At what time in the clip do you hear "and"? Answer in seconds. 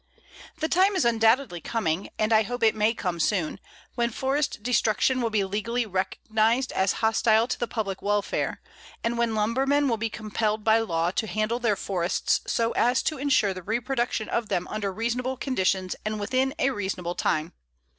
2.17-2.33, 9.03-9.15, 16.03-16.19